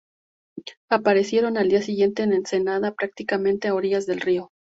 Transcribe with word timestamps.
Aparecieron 0.89 1.57
al 1.57 1.69
día 1.69 1.83
siguiente 1.83 2.23
en 2.23 2.33
Ensenada, 2.33 2.95
prácticamente 2.95 3.67
a 3.67 3.75
orillas 3.75 4.07
del 4.07 4.19
río. 4.21 4.49